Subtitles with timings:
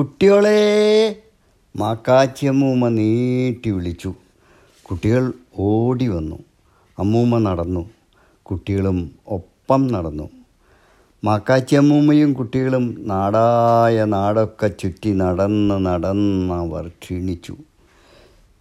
[0.00, 0.60] കുട്ടികളെ
[1.76, 4.14] മാക്കാച്ചിയമ്മൂമ്മ നീട്ടി വിളിച്ചു.
[4.82, 6.38] കുട്ടികൾ ഓടി വന്നു.
[6.98, 7.90] അമ്മൂമ്മ നടന്നു.
[8.42, 10.30] കുട്ടികളും ഒപ്പം നടന്നു.
[11.24, 17.56] മാക്കാച്ചിയമ്മൂമ്മയും കുട്ടികളും നാടായ നാടൊക്കെ ചുറ്റി നടന്ന് നടന്ന് അവർ ക്ഷീണിച്ചു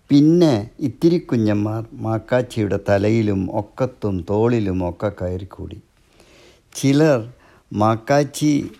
[0.09, 5.77] പിന്നെ ഇത്തിരി കുഞ്ഞന്മാർ മാക്കാച്ചിയുടെ തലയിലും ഒക്കത്തും തോളിലും ഒക്കെ കയറിക്കൂടി.
[6.75, 7.29] ചിലർ
[7.73, 8.71] മാക്കാച്ചി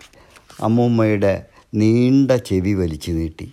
[0.62, 3.52] അമ്മൂമ്മയുടെ നീണ്ട ചെവി വലിച്ചു നീട്ടി.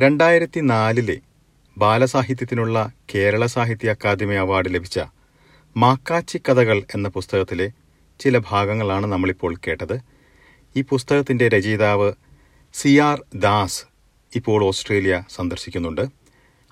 [0.00, 1.18] രണ്ടായിരത്തി നാലിലെ
[1.78, 5.00] ബാലസാഹിത്യത്തിനുള്ള കേരള സാഹിത്യ അക്കാദമി അവാർഡ് ലഭിച്ച
[5.76, 7.70] മാക്കാച്ചി കഥകൾ എന്ന പുസ്തകത്തിലെ
[8.20, 10.00] ചില ഭാഗങ്ങളാണ് നമ്മളിപ്പോൾ കേട്ടത്.
[10.76, 12.12] ഈ പുസ്തകത്തിന്റെ രചയിതാവ്
[12.74, 13.84] സി ആർ ദാസ്
[14.36, 16.00] ഇപ്പോൾ ഓസ്ട്രേലിയ സന്ദർശിക്കുന്നുണ്ട്.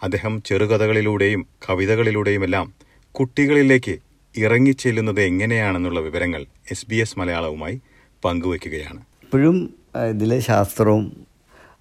[0.02, 2.75] അദ്ദേഹം ചെറുകഥകളിലൂടെയും കവിതകളിലൂടെയുമെല്ലാം
[3.12, 3.98] കുട്ടികളിലേക്ക്
[4.36, 7.81] ഇറങ്ങിച്ചെല്ലുന്നത് എങ്ങനെയാണെന്നുള്ള വിവരങ്ങൾ എസ് ബി എസ് മലയാളവുമായി
[8.25, 9.00] പങ്കുവയ്ക്കുകയാണ്.
[9.22, 11.27] ഇപ്പോഴും ഇതിലെ ശാസ്ത്രവും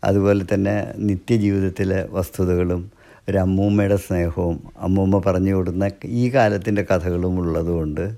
[0.04, 2.92] അതുപോലെ തന്നെ നിത്യജീവിതത്തിലെ വസ്തുതകളും
[3.30, 8.16] ഒരു അമ്മൂമ്മയുടെ സ്നേഹവും അമ്മൂമ്മ പറഞ്ഞു കൊടുക്കുന്ന ഈ കാലത്തിന്റെ കഥകളും ഉള്ളതുകൊണ്ട്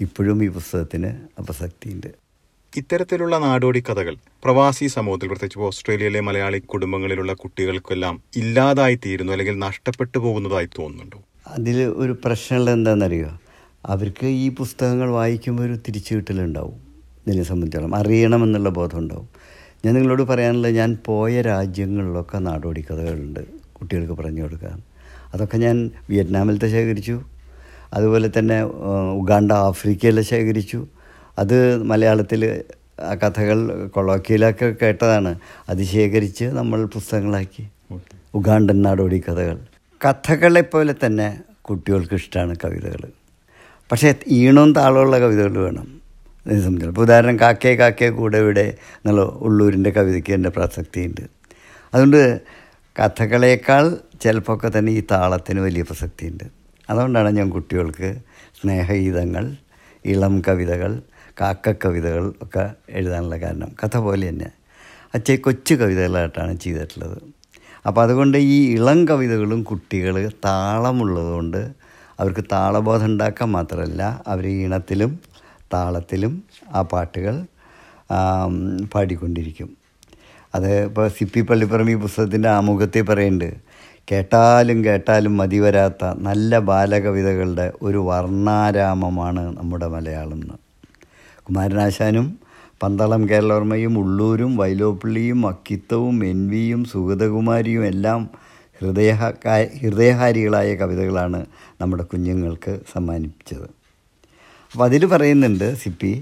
[0.00, 2.06] ഇപ്പോഴും ഈ പുസ്തകത്തിന് അപസക്തിയുണ്ട്.
[2.76, 10.66] ഇത്തരത്തിലുള്ള നാടോടി കഥകൾ പ്രവാസി സമൂഹത്തിൽ പ്രത്യേകിച്ച് ഓസ്ട്രേലിയയിലെ മലയാളി കുടുംബങ്ങളിലുള്ള കുട്ടികൾക്കെല്ലാം ഇല്ലാതായി തീരുന്നു അല്ലെങ്കിൽ നഷ്ടപ്പെട്ടു പോകുന്നതായി
[10.66, 11.18] തോന്നുന്നുണ്ടോ?
[11.48, 13.38] അതിൽ ഒരു പ്രശ്നമുള്ളത് എന്താണെന്നറിയോ?
[13.86, 16.87] അവർക്ക് ഈ പുസ്തകങ്ങൾ വായിക്കുമ്പോൾ ഒരു തിരിച്ചു കിട്ടലുണ്ടാവും
[17.28, 19.28] ഇതിനെ സംബന്ധിച്ചോളം അറിയണമെന്നുള്ള ബോധം ഉണ്ടാവും
[19.84, 23.40] ഞാൻ നിങ്ങളോട് പറയാനുള്ളത് ഞാൻ പോയ രാജ്യങ്ങളിലൊക്കെ നാടോടി കഥകളുണ്ട്
[23.72, 24.82] കുട്ടികൾക്ക് പറഞ്ഞു കൊടുക്കാൻ.
[25.34, 27.22] അതൊക്കെ ഞാൻ വിയറ്റ്നാമിലത്തെ ശേഖരിച്ചു.
[27.94, 28.62] അതുപോലെ തന്നെ
[29.12, 30.86] ഉഗാണ്ട ആഫ്രിക്കയിലെ ശേഖരിച്ചു.
[31.38, 32.62] അത് മലയാളത്തിൽ
[33.00, 35.38] ആ കഥകൾ കൊളോക്കിയിലൊക്കെ കേട്ടതാണ്.
[35.68, 37.68] അത് ശേഖരിച്ച് നമ്മൾ പുസ്തകങ്ങളാക്കി.
[38.34, 39.58] ഉഗാണ്ടൻ നാടോടി കഥകൾ.
[40.06, 43.10] കഥകളെ പോലെ തന്നെ കുട്ടികൾക്ക് ഇഷ്ടമാണ് കവിതകൾ.
[43.92, 45.97] പക്ഷേ ഈണവും താളമുള്ള കവിതകൾ വേണം.
[46.48, 51.20] ഇതിനെ സംബന്ധിച്ചിടത്തോളം ഇപ്പോൾ ഉദാഹരണം കാക്കേ കാക്കേ കൂടെ ഇവിടെ എന്നുള്ള ഉള്ളൂരിന്റെ കവിതയ്ക്ക് എന്റെ പ്രസക്തിയുണ്ട്.
[51.94, 52.40] അതുകൊണ്ട്
[52.98, 56.44] കഥകളേക്കാൾ ചിലപ്പോഴൊക്കെ തന്നെ ഈ താളത്തിന് വലിയ പ്രസക്തിയുണ്ട്.
[56.90, 58.16] അതുകൊണ്ടാണ് ഞാൻ കുട്ടികൾക്ക്
[58.60, 59.56] സ്നേഹഗീതങ്ങൾ
[60.06, 61.02] ഇളം കവിതകൾ
[61.40, 63.76] കാക്ക കവിതകൾ ഒക്കെ എഴുതാനുള്ള കാരണം.
[63.84, 64.50] കഥ പോലെ തന്നെ
[65.14, 67.18] അച്ഛ കൊച്ചു കവിതകളായിട്ടാണ് ചെയ്തിട്ടുള്ളത്.
[67.86, 71.60] അപ്പോൾ അതുകൊണ്ട് ഈ ഇളം കവിതകളും കുട്ടികൾ താളമുള്ളതുകൊണ്ട്
[72.20, 75.18] അവർക്ക് താളബോധം ഉണ്ടാക്കാൻ മാത്രമല്ല അവർ ഈണത്തിലും
[75.74, 76.42] താളത്തിലും
[76.72, 77.44] ആ പാട്ടുകൾ
[78.94, 79.68] പാടിക്കൊണ്ടിരിക്കും.
[80.54, 83.56] അത് ഇപ്പോൾ സി പി പള്ളിപ്പറമ്പ് പുസ്തകത്തിന്റെ ആമുഖത്തെ പറയുന്നുണ്ട്
[84.10, 90.54] കേട്ടാലും കേട്ടാലും മതി വരാത്ത നല്ല ബാലകവിതകളുടെ ഒരു വർണാരാമമാണ് നമ്മുടെ മലയാളം എന്ന്
[91.42, 92.38] കുമാരനാശാനും
[92.82, 98.28] പന്തളം കേരളവർമ്മയും ഉള്ളൂരും വൈലോപ്പിള്ളിയും അക്കിത്തവും എൻവിയും സുഗതകുമാരിയും എല്ലാം
[98.82, 99.12] ഹൃദയ
[99.80, 101.46] ഹൃദയഹാരികളായ കവിതകളാണ്
[101.80, 103.77] നമ്മുടെ കുഞ്ഞുങ്ങൾക്ക് സമ്മാനിച്ചത്
[104.72, 106.12] അപ്പോൾ അതിൽ പറയുന്നുണ്ട് Sippy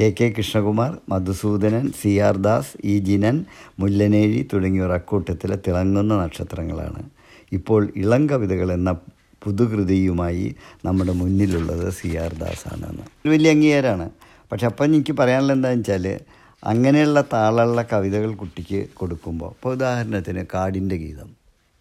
[0.00, 3.36] K K Krishnakumar Madhusoodanan C R Das E Jinan
[3.80, 7.02] Mullanezhi തുടങ്ങിയവർ അക്കൂട്ടത്തിലെ തിളങ്ങുന്ന നക്ഷത്രങ്ങളാണ്.
[7.52, 8.92] ഇപ്പോൾ ഇളം കവിതകൾ എന്ന
[9.42, 10.46] പുതുകൃതിയുമായി
[10.84, 14.06] നമ്മുടെ മുന്നിലുള്ളത് സി ആർ ദാസ് ആണെന്ന് ഒരു വലിയ അംഗീകാരമാണ്
[14.52, 16.06] പക്ഷെ അപ്പം എനിക്ക് പറയാനുള്ള എന്താണെന്ന് വെച്ചാൽ
[16.62, 21.30] അങ്ങനെയുള്ള താളുള്ള കവിതകൾ കുട്ടിക്ക് കൊടുക്കുമ്പോൾ ഇപ്പോൾ ഉദാഹരണത്തിന് കാടിന്റെ ഗീതം.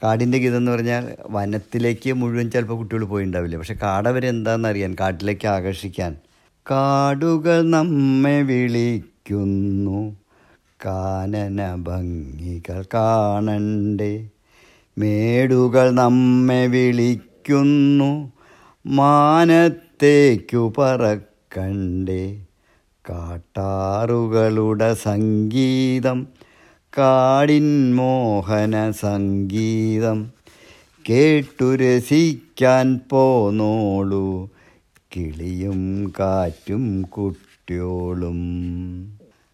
[0.04, 3.58] കാടിന്റെ ഗീതം എന്ന് പറഞ്ഞാൽ വനത്തിലേക്ക് മുഴുവൻ ചിലപ്പോൾ കുട്ടികൾ പോയിണ്ടാവില്ല?
[3.58, 6.16] പക്ഷെ കാടവരെ എന്താണെന്ന് അറിയാൻ കാട്ടിലേക്ക് ആകർഷിക്കാൻ.
[6.72, 10.18] കാടുകൾ നമ്മെ വിളിക്കുന്നു.
[10.86, 14.30] കാനന ഭംഗികൾ കാണണ്ടേ.
[14.98, 18.32] മേടുകൾ നമ്മെ വിളിക്കുന്നു.
[18.86, 22.46] മാനത്തേക്കു പറക്കണ്ടേ.
[23.10, 26.28] കാട്ടാറുകളുടെ സംഗീതം
[26.98, 30.32] കാടിൻ മോഹന സംഗീതം
[31.10, 34.50] കേട്ടു രസിക്കാൻ പോന്നോളൂ.
[35.16, 38.40] കിളിയും കാറ്റും കുട്ടിയോളും.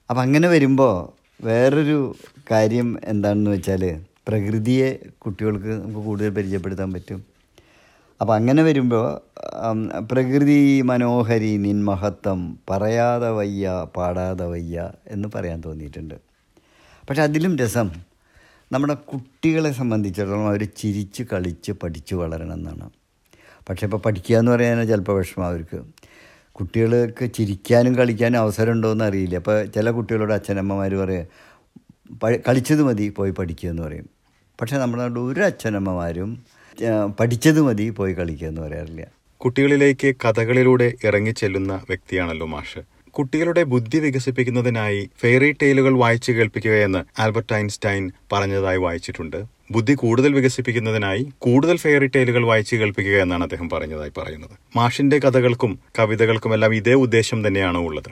[0.10, 0.96] അപ്പം അങ്ങനെ വരുമ്പോൾ
[1.46, 2.16] വേറൊരു
[2.52, 3.84] കാര്യം എന്താണെന്ന് വെച്ചാൽ
[4.28, 7.24] പ്രകൃതിയെ കുട്ടികൾക്ക് നമുക്ക് കൂടുതൽ പരിചയപ്പെടുത്താൻ പറ്റും.
[8.22, 9.06] അപ്പം അങ്ങനെ വരുമ്പോൾ
[10.12, 16.27] പ്രകൃതി മനോഹരി നിൻ മഹത്വം പറയാതെ വയ്യ പാടാതെ വയ്യ എന്ന് പറയാൻ തോന്നിയിട്ടുണ്ട്.
[17.10, 17.92] പക്ഷെ അതിലും രസം.
[18.72, 22.90] നമ്മുടെ കുട്ടികളെ സംബന്ധിച്ചിടത്തോളം അവർ ചിരിച്ച് കളിച്ച് പഠിച്ച് വളരണം എന്നാണ്.
[23.70, 25.82] പക്ഷേ ഇപ്പോൾ പഠിക്കുക എന്ന് പറയാൻ ചിലപ്പോൾ വിഷമം അവർക്ക്
[26.52, 29.36] കുട്ടികൾക്ക് ചിരിക്കാനും കളിക്കാനും അവസരം ഉണ്ടോ എന്ന് അറിയില്ല.
[29.36, 31.28] അപ്പോൾ ചില കുട്ടികളോട് അച്ഛനമ്മമാർ പറയും
[32.24, 34.10] "പ- കളിച്ചത് മതി പോയി പഠിക്കുക എന്ന് പറയും.
[34.62, 36.44] പക്ഷേ നമ്മുടെ നാട്ടിൽ ഒരു അച്ഛനമ്മമാരും
[37.20, 39.08] പഠിച്ചത് മതി പോയി കളിക്കുക എന്ന് പറയാറില്ല.
[39.38, 42.97] കുട്ടികളിലേക്ക് കഥകളിലൂടെ ഇറങ്ങിച്ചെല്ലുന്ന വ്യക്തിയാണല്ലോ മാഷ്.
[43.18, 49.38] കുട്ടികളുടെ ബുദ്ധി വികസിപ്പിക്കുന്നതിനായി ഫെയറി ടെയിലുകൾ വായിച്ചു കേൾപ്പിക്കുകയെന്ന് ആൽബർട്ട് ഐൻസ്റ്റൈൻ പറഞ്ഞതായി വായിച്ചിട്ടുണ്ട്.
[49.72, 54.56] ബുദ്ധി കൂടുതൽ വികസിപ്പിക്കുന്നതിനായി കൂടുതൽ ഫെയറി ടെയിലുകൾ വായിച്ചു കേൾപ്പിക്കുക എന്നാണ് അദ്ദേഹം പറഞ്ഞതായി പറയുന്നത്.
[54.76, 58.12] മാഷിന്റെ കഥകൾക്കും കവിതകൾക്കുമെല്ലാം ഇതേ ഉദ്ദേശം തന്നെയാണോ ഉള്ളത്.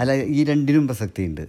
[0.00, 1.44] അല്ല ഈ രണ്ടിനും പ്രസക്തിയുണ്ട്.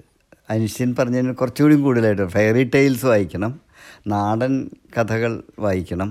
[0.51, 3.59] ഐൻസ്റ്റൈൻ പറഞ്ഞതിന് കുറച്ചുകൂടി കൂടുതലായിട്ട് ഫെയറി ടെയിൽസ് വായിക്കണം
[4.07, 6.09] നാടൻ കഥകൾ വായിക്കണം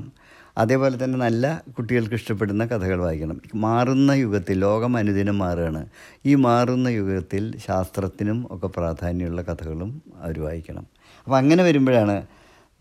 [0.61, 3.41] അതേപോലെ തന്നെ നല്ല കുട്ടികൾക്ക് ഇഷ്ടപ്പെടുന്ന കഥകൾ വായിക്കണം.
[3.55, 5.87] മാറുന്ന യുഗത്തിൽ ലോകം അനുദിനം മാറുകയാണ്.
[6.27, 10.87] ഈ മാറുന്ന യുഗത്തിൽ ശാസ്ത്രത്തിനും ഒക്കെ പ്രാധാന്യമുള്ള കഥകളും അവർ വായിക്കണം.
[11.25, 12.27] അപ്പോൾ അങ്ങനെ വരുമ്പോഴാണ്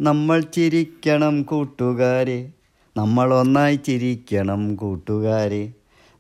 [0.02, 2.52] നമ്മൾ ചിരിക്കണം കൂട്ടുകാരെ.
[2.98, 5.74] നമ്മൾ ഒന്നായി ചിരിക്കണം കൂട്ടുകാരെ.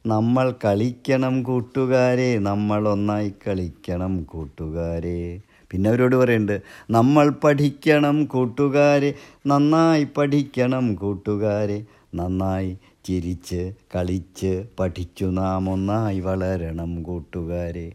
[0.05, 2.39] നമ്മൾ കളിക്കണം കൂട്ടുകാരെ.
[2.39, 5.41] നമ്മൾ ഒന്നായി കളിക്കണം കൂട്ടുകാരെ.
[5.71, 6.61] പിന്നെ അവരോട് പറയുന്നുണ്ട്
[6.91, 9.13] നമ്മൾ പഠിക്കണം കൂട്ടുകാരെ
[9.47, 11.85] നന്നായി പഠിക്കണം കൂട്ടുകാരെ.
[12.15, 17.91] നന്നായി ചിരിച്ച് കളിച്ച് പഠിച്ചു നാം ഒന്നായി വളരണം കൂട്ടുകാരെ.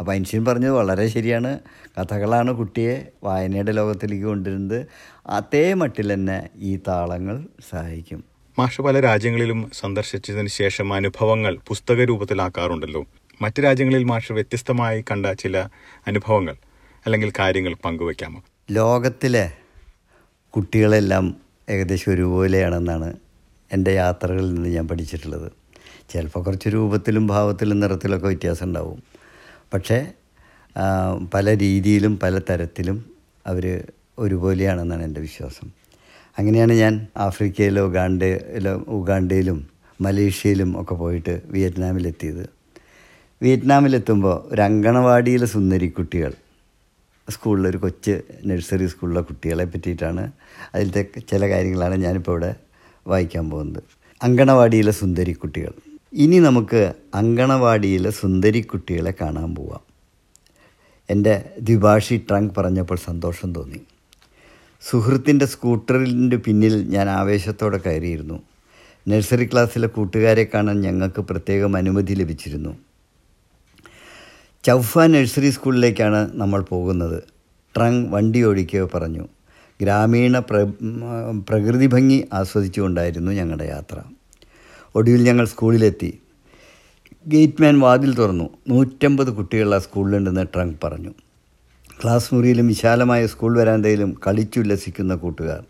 [0.00, 1.58] അപ്പോൾ ഐൻസ്റ്റീൻ പറഞ്ഞത് വളരെ ശരിയാണ്.
[2.00, 4.86] കഥകളാണ് കുട്ടിയെ വായനയുടെ ലോകത്തിലേക്ക് കൊണ്ടുവരുന്നത്.
[5.26, 8.24] അതേ മട്ടിൽ തന്നെ ഈ താളങ്ങൾ സഹായിക്കും.
[8.58, 13.04] മാഷ് പല രാജ്യങ്ങളിലും സന്ദർശിച്ചതിന് ശേഷം അനുഭവങ്ങൾ പുസ്തക രൂപത്തിലാക്കാറുണ്ടല്ലോ
[13.42, 15.58] മറ്റ് രാജ്യങ്ങളിൽ മാഷ് വ്യത്യസ്തമായി കണ്ട ചില
[16.06, 16.56] അനുഭവങ്ങൾ.
[17.04, 19.52] അല്ലെങ്കിൽ കാര്യങ്ങൾ പങ്കുവയ്ക്കാമോ ലോകത്തിലെ
[20.54, 21.36] കുട്ടികളെല്ലാം
[21.68, 23.16] ഏകദേശം ഒരുപോലെയാണെന്നാണ്
[23.72, 25.52] എന്റെ യാത്രകളിൽ നിന്ന് ഞാൻ പഠിച്ചിട്ടുള്ളത്.
[26.10, 29.02] ചിലപ്പോൾ കുറച്ച് രൂപത്തിലും ഭാവത്തിലും നിറത്തിലൊക്കെ വ്യത്യാസം ഉണ്ടാവും
[29.72, 30.12] പക്ഷേ
[31.34, 32.98] പല രീതിയിലും പല തരത്തിലും
[33.46, 33.64] അവർ
[34.18, 35.66] ഒരുപോലെയാണെന്നാണ് എന്റെ വിശ്വാസം.
[36.38, 39.68] അങ്ങനെയാണ് ഞാൻ ആഫ്രിക്കയിലോ ഉഗാണ്ടയിലോ ഉഗാണ്ടയിലും
[40.00, 42.44] മലേഷ്യയിലും ഒക്കെ പോയിട്ട് വിയറ്റ്നാമിലെത്തിയത്.
[43.42, 46.32] വിയറ്റ്നാമിലെത്തുമ്പോൾ ഒരു അങ്കണവാടിയിലെ സുന്ദരി കുട്ടികൾ
[47.30, 50.32] സ്കൂളിലൊരു കൊച്ച് നഴ്സറി സ്കൂളിലെ കുട്ടികളെ പറ്റിയിട്ടാണ്
[50.74, 52.54] അതിലത്തെ ചില കാര്യങ്ങളാണ് ഞാനിപ്പോൾ ഇവിടെ
[53.06, 53.82] വായിക്കാൻ പോകുന്നത്.
[54.22, 55.72] അങ്കണവാടിയിലെ സുന്ദരി കുട്ടികൾ
[56.12, 59.80] ഇനി നമുക്ക് അങ്കണവാടിയിലെ സുന്ദരി കുട്ടികളെ കാണാൻ പോവാം.
[61.10, 63.80] എന്റെ ദ്വിഭാഷി ട്രങ്ക് പറഞ്ഞപ്പോൾ സന്തോഷം തോന്നി.
[64.80, 68.42] സുഹൃത്തിന്റെ സ്കൂട്ടറിന്റെ പിന്നിൽ ഞാൻ ആവേശത്തോടെ കയറിയിരുന്നു.
[69.08, 72.87] നഴ്സറി ക്ലാസ്സിലെ കൂട്ടുകാരെ കാണാൻ ഞങ്ങൾക്ക് പ്രത്യേകം അനുമതി ലഭിച്ചിരുന്നു.
[74.64, 77.22] ചൗഫ നഴ്സറി സ്കൂളിലേക്കാണ് നമ്മൾ പോകുന്നത്.
[77.76, 79.28] ട്രങ് വണ്ടി ഓടിക്കുക പറഞ്ഞു.
[79.82, 80.72] ഗ്രാമീണ പ്ര
[81.48, 83.96] പ്രകൃതി ഭംഗി ആസ്വദിച്ചുകൊണ്ടായിരുന്നു ഞങ്ങളുടെ യാത്ര.
[84.94, 86.20] ഒടുവിൽ ഞങ്ങൾ സ്കൂളിലെത്തി.
[87.26, 88.50] ഗേറ്റ്മാൻ വാതിൽ തുറന്നു.
[88.68, 91.10] നൂറ്റമ്പത് കുട്ടികൾ ആ സ്കൂളിലുണ്ടെന്ന് ട്രങ്ക് പറഞ്ഞു.
[92.02, 95.64] ക്ലാസ് മുറിയിലും വിശാലമായ സ്കൂൾ വരാന്തയിലും കളിച്ചുല്ലസിക്കുന്ന കൂട്ടുകാർ.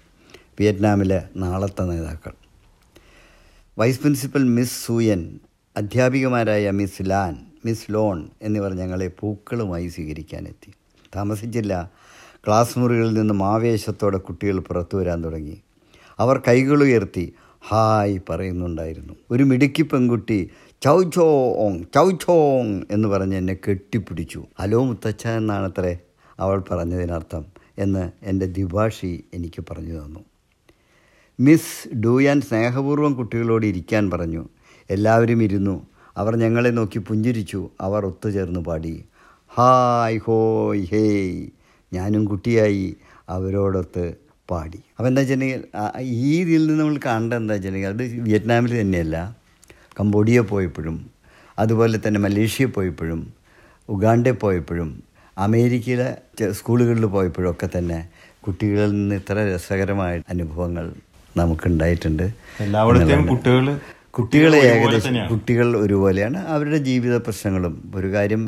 [0.61, 2.33] വിയറ്റ്നാമിലെ നാളത്തെ നേതാക്കൾ.
[3.79, 5.39] വൈസ് പ്രിൻസിപ്പൽ മിസ് സൂയൻ
[5.77, 10.73] അധ്യാപികമാരായ മിസ് ലാൻ മിസ് ലോൺ എന്നിവർ ഞങ്ങളെ പൂക്കളുമായി സ്വീകരിക്കാനെത്തി.
[11.17, 11.91] താമസിച്ചില്ല.
[12.47, 15.61] ക്ലാസ് മുറികളിൽ നിന്നും ആവേശത്തോടെ കുട്ടികൾ പുറത്തു വരാൻ തുടങ്ങി.
[16.19, 17.35] അവർ കൈകൾ ഉയർത്തി
[17.69, 19.13] ഹായ് പറയുന്നുണ്ടായിരുന്നു.
[19.31, 20.51] ഒരു മിടുക്കി പെൺകുട്ടി
[20.83, 24.45] ചൗ ചോങ് ചൗ ചോങ് എന്ന് പറഞ്ഞ് എന്നെ കെട്ടിപ്പിടിച്ചു.
[24.61, 25.99] ഹലോ മുത്തച്ഛ എന്നാണത്രേ
[26.41, 27.45] അവൾ പറഞ്ഞതിനർത്ഥം
[27.79, 30.21] എന്ന് എന്റെ ദ്വിഭാഷി എനിക്ക് പറഞ്ഞു തന്നു.
[31.41, 34.49] മിസ് ഡൂയാൻ സ്നേഹപൂർവം കുട്ടികളോട് ഇരിക്കാൻ പറഞ്ഞു.
[34.91, 35.87] എല്ലാവരും ഇരുന്നു.
[36.21, 37.61] അവർ ഞങ്ങളെ നോക്കി പുഞ്ചിരിച്ചു.
[37.87, 38.95] അവർ ഒത്തുചേർന്ന് പാടി.
[39.57, 41.37] ഹായ് ഹോയ് ഹേയ്
[41.93, 42.87] ഞാനും കുട്ടിയായി
[43.37, 44.05] അവരോടൊത്ത്
[44.51, 44.81] പാടി.
[44.97, 45.63] അപ്പോൾ എന്താ വെച്ചിട്ടുണ്ടെങ്കിൽ
[46.27, 49.17] ഈ ഇതിൽ നിന്ന് നമ്മൾ കണ്ട എന്താ വെച്ചിട്ടുണ്ടെങ്കിൽ അത് വിയറ്റ്നാമിൽ തന്നെയല്ല.
[50.01, 50.97] കംബോഡിയ പോയപ്പോഴും
[51.63, 53.21] അതുപോലെ തന്നെ മലേഷ്യ പോയപ്പോഴും
[53.95, 54.91] ഉഗാണ്ട പോയപ്പോഴും
[55.47, 56.09] അമേരിക്കയിലെ
[56.59, 57.99] സ്കൂളുകളിൽ പോയപ്പോഴും ഒക്കെ തന്നെ
[58.47, 60.87] കുട്ടികളിൽ നിന്ന് ഇത്ര രസകരമായ അനുഭവങ്ങൾ
[61.41, 62.27] നമുക്കുണ്ടായിട്ടുണ്ട്.
[62.65, 63.27] എല്ലാവിടത്തെയും.
[63.33, 63.67] കുട്ടികൾ
[64.21, 66.39] ഒരുപോലെ ഏകദേശം കുട്ടികൾ ഒരുപോലെയാണ്.
[66.55, 67.75] അവരുടെ ജീവിത പ്രശ്നങ്ങളും.
[67.99, 68.43] ഒരു കാര്യം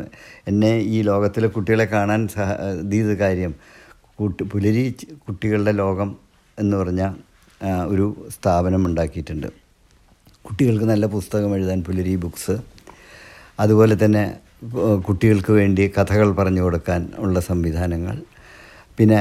[0.49, 2.49] എന്നെ ഈ ലോകത്തിലെ കുട്ടികളെ കാണാൻ സഹ
[3.01, 3.53] ഇത് കാര്യം.
[4.21, 4.83] കുട്ടി പുലരി
[5.27, 6.09] കുട്ടികളുടെ ലോകം
[6.59, 7.03] എന്ന് പറഞ്ഞ
[7.93, 9.49] ഒരു സ്ഥാപനം ഉണ്ടാക്കിയിട്ടുണ്ട്.
[10.47, 12.57] കുട്ടികൾക്ക് നല്ല പുസ്തകം എഴുതാൻ പുലരി ബുക്സ്.
[13.61, 14.25] അതുപോലെ തന്നെ
[15.09, 18.17] കുട്ടികൾക്ക് വേണ്ടി കഥകൾ പറഞ്ഞു കൊടുക്കാൻ ഉള്ള സംവിധാനങ്ങൾ.
[18.99, 19.21] പിന്നെ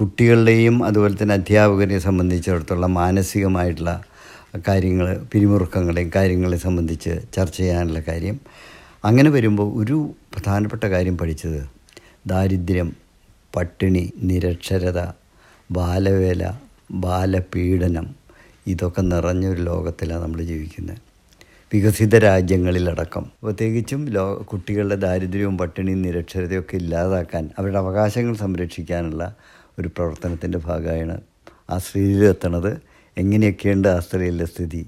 [0.00, 3.92] കുട്ടികളുടെയും അതുപോലെ തന്നെ അധ്യാപകരെയും സംബന്ധിച്ചിടത്തോളം മാനസികമായിട്ടുള്ള
[4.58, 8.40] കാര്യങ്ങൾ പിരിമുറുക്കങ്ങളെയും കാര്യങ്ങളെ സംബന്ധിച്ച് ചർച്ച ചെയ്യാനുള്ള കാര്യം.
[9.04, 11.66] അങ്ങനെ വരുമ്പോൾ ഒരു പ്രധാനപ്പെട്ട കാര്യം പഠിച്ചത്
[12.26, 12.92] ദാരിദ്ര്യം
[13.56, 15.12] പട്ടിണി നിരക്ഷരത
[15.70, 16.52] ബാലവേല
[16.90, 18.14] ബാലപീഡനം
[18.66, 20.98] ഇതൊക്കെ നിറഞ്ഞൊരു ലോകത്തിലാണ് നമ്മൾ ജീവിക്കുന്നത്.
[21.74, 23.30] വികസിത രാജ്യങ്ങളിലടക്കം.
[23.42, 29.34] പ്രത്യേകിച്ചും ലോ കുട്ടികളുടെ ദാരിദ്ര്യവും പട്ടിണിയും നിരക്ഷരതയൊക്കെ ഇല്ലാതാക്കാൻ അവരുടെ അവകാശങ്ങൾ സംരക്ഷിക്കാനുള്ള
[29.78, 31.20] ഒരു പ്രവർത്തനത്തിന്റെ ഭാഗമായാണ്
[31.70, 34.86] ആസ്ട്രേലിയയിലെത്തണത് എങ്ങനെയൊക്കെയുണ്ട് ആസ്ട്രേലിയയിലെ സ്ഥിതി?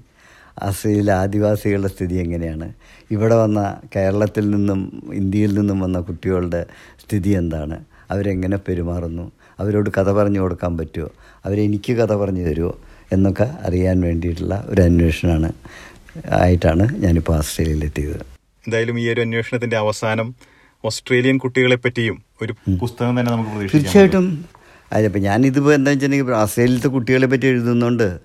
[0.63, 2.73] ആസ്ട്രേലിയയിലെ ആദിവാസികളുടെ സ്ഥിതി എങ്ങനെയാണ്?
[3.11, 6.65] ഇവിടെ വന്ന കേരളത്തിൽ നിന്നും ഇന്ത്യയിൽ നിന്നും വന്ന കുട്ടികളുടെ
[7.03, 7.83] സ്ഥിതി എന്താണ്?
[8.11, 9.31] അവരെങ്ങനെ പെരുമാറുന്നു?
[9.59, 11.09] അവരോട് കഥ പറഞ്ഞു കൊടുക്കാൻ പറ്റുമോ?
[11.45, 12.77] അവരെനിക്ക് കഥ പറഞ്ഞു തരുമോ?
[13.11, 15.53] എന്നൊക്കെ അറിയാൻ വേണ്ടിയിട്ടുള്ള ഒരു അന്വേഷണമാണ്
[16.29, 18.17] ആയിട്ടാണ് ഞാനിപ്പോൾ ആസ്ട്രേലിയയിലെത്തിയത്
[18.65, 20.35] എന്തായാലും ഈ ഒരു അന്വേഷണത്തിന്റെ അവസാനം
[20.85, 24.45] ഓസ്ട്രേലിയൻ കുട്ടികളെ പറ്റിയും ഒരു പുസ്തകം തന്നെ നമുക്ക് തീർച്ചയായിട്ടും.
[24.91, 28.19] അതിപ്പോൾ ഞാനിതിപ്പോൾ എന്താ വെച്ചിട്ടുണ്ടെങ്കിൽ ആസ്ട്രേലിയത്തെ കുട്ടികളെ പറ്റി എഴുതുന്നുണ്ട്.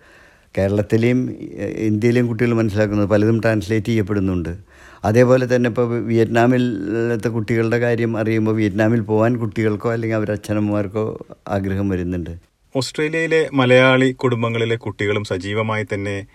[0.59, 1.19] കേരളത്തിലെയും
[1.89, 4.53] ഇന്ത്യയിലെയും കുട്ടികൾ മനസ്സിലാക്കുന്നത് പലതും ട്രാൻസ്ലേറ്റ് ചെയ്യപ്പെടുന്നുണ്ട്.
[5.05, 12.31] അതേപോലെ തന്നെ ഇപ്പോൾ വിയറ്റ്നാമിലത്തെ കുട്ടികളുടെ കാര്യം അറിയുമ്പോൾ വിയറ്റ്നാമിൽ പോകാൻ കുട്ടികൾക്കോ അല്ലെങ്കിൽ അവരുടെ അച്ഛനമ്മമാർക്കോ ആഗ്രഹം വരുന്നുണ്ട്.
[12.77, 16.27] ഓസ്ട്രേലിയയിലെ മലയാളി കുടുംബങ്ങളിലെ കുട്ടികളും സജീവമായി തന്നെ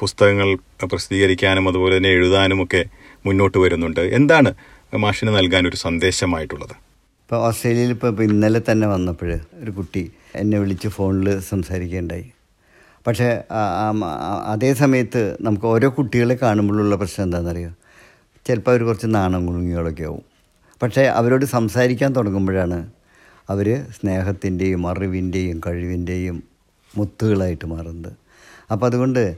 [0.00, 2.84] പുസ്തകങ്ങൾ പ്രസിദ്ധീകരിക്കാനും അതുപോലെ തന്നെ എഴുതാനും ഒക്കെ
[3.26, 4.00] മുന്നോട്ട് വരുന്നുണ്ട്.
[4.00, 4.54] എന്താണ്
[4.96, 6.89] മാഷിന് നൽകാൻ ഒരു സന്ദേശമായിട്ടുള്ളത്?
[7.30, 10.00] ഇപ്പോൾ ഓസ്ട്രേലിയയിൽ ഇപ്പോൾ ഇന്നലെ തന്നെ വന്നപ്പോൾ ഒരു കുട്ടി
[10.34, 12.24] എന്നെ വിളിച്ച് ഫോണിൽ സംസാരിക്കുകയുണ്ടായി.
[13.06, 13.28] പക്ഷേ
[14.46, 17.70] അതേ സമയത്ത് നമുക്ക് ഓരോ കുട്ടികളെ കാണുമ്പോഴുള്ള പ്രശ്നം എന്താണെന്നറിയോ?
[18.46, 20.24] ചിലപ്പോൾ അവർ കുറച്ച് നാണം കുണുങ്ങികളൊക്കെ ആവും.
[20.82, 22.90] പക്ഷേ അവരോട് സംസാരിക്കാൻ തുടങ്ങുമ്പോഴാണ്
[23.50, 23.70] അവർ
[24.00, 26.42] സ്നേഹത്തിന്റെയും അറിവിന്റെയും കഴിവിന്റെയും
[26.96, 28.12] മുത്തുകളായിട്ട് മാറുന്നത്.
[28.72, 29.36] അപ്പോൾ അതുകൊണ്ട്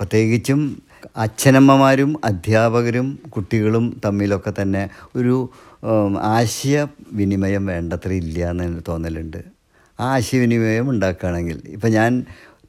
[0.00, 0.82] പ്രത്യേകിച്ചും
[1.16, 5.50] അച്ഛനമ്മമാരും അധ്യാപകരും കുട്ടികളും തമ്മിലൊക്കെ തന്നെ ഒരു
[6.18, 9.44] ആശയവിനിമയം വേണ്ടത്ര ഇല്ല എന്ന് തോന്നലുണ്ട്.
[10.00, 12.24] ആ ആശയവിനിമയം ഉണ്ടാക്കുകയാണെങ്കിൽ ഇപ്പം ഞാൻ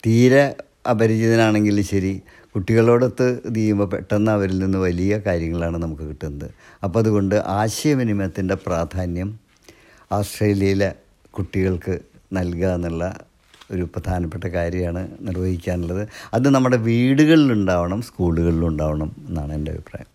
[0.05, 0.55] തീരെ
[0.89, 2.21] അപരിചിതനാണെങ്കിൽ ശരി
[2.55, 6.51] കുട്ടികളോടൊത്ത് ഇത് ചെയ്യുമ്പോൾ പെട്ടെന്ന് അവരിൽ നിന്ന് വലിയ കാര്യങ്ങളാണ് നമുക്ക് കിട്ടുന്നത്.
[6.83, 9.39] അപ്പോൾ അതുകൊണ്ട് ആശയവിനിമയത്തിന്റെ പ്രാധാന്യം
[10.11, 10.95] ഓസ്ട്രേലിയയിലെ
[11.31, 11.99] കുട്ടികൾക്ക്
[12.33, 13.19] നൽകുക എന്നുള്ള
[13.71, 16.07] ഒരു പ്രധാനപ്പെട്ട കാര്യമാണ് നിർവഹിക്കാനുള്ളത്.
[16.33, 20.07] അത് നമ്മുടെ വീടുകളിലുണ്ടാവണം സ്കൂളുകളിലുണ്ടാവണം എന്നാണ് എന്റെ അഭിപ്രായം.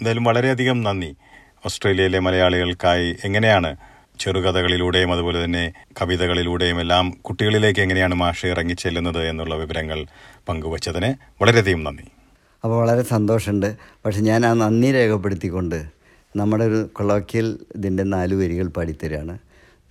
[0.00, 1.16] എന്തായാലും വളരെയധികം നന്ദി.
[1.66, 3.76] ഓസ്ട്രേലിയയിലെ മലയാളികൾക്കായി എങ്ങനെയാണ്
[4.20, 10.06] ചെറുകഥകളിലൂടെയും അതുപോലെ തന്നെ കവിതകളിലൂടെയും എല്ലാം കുട്ടികളിലേക്ക് എങ്ങനെയാണ് മാഷ് ഇറങ്ങിച്ചെല്ലുന്നത് എന്നുള്ള വിവരങ്ങൾ
[10.48, 11.10] പങ്കുവച്ചതിന്
[11.42, 12.02] വളരെയധികം നന്ദി.
[12.64, 13.76] അപ്പോൾ വളരെ സന്തോഷമുണ്ട്.
[14.06, 15.78] പക്ഷെ ഞാൻ ആ നന്ദി രേഖപ്പെടുത്തിക്കൊണ്ട്
[16.36, 19.38] നമ്മുടെ ഒരു കൊളോക്കിയൽ ഇതിന്റെ നാല് വരികൾ പാടിത്തരാണ്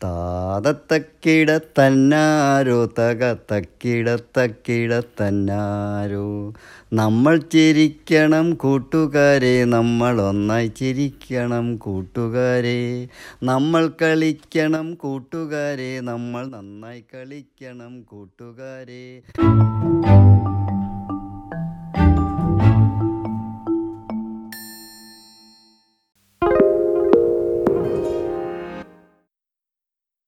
[0.03, 6.53] താതത്തക്കിട തന്നാരോ തക തക്കിട തക്കിട തന്നാരോ
[6.93, 13.08] നമ്മൾ ചിരിക്കണം കൂട്ടുകാരെ നമ്മൾ ഒന്നായി ചിരിക്കണം കൂട്ടുകാരെ.
[13.43, 19.05] നമ്മൾ കളിക്കണം കൂട്ടുകാരെ നമ്മൾ നന്നായി കളിക്കണം കൂട്ടുകാരെ.